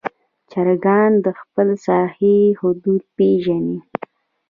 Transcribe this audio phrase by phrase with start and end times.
[0.49, 3.77] چرګان د خپل ساحې حدود پېژني.